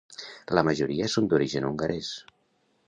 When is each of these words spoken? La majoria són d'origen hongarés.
La 0.59 0.63
majoria 0.69 1.11
són 1.17 1.29
d'origen 1.33 1.69
hongarés. 1.69 2.13